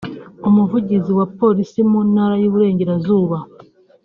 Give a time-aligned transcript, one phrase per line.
[0.47, 3.37] Umuvugizi wa Polisi mu Ntara y’Iburengerazuba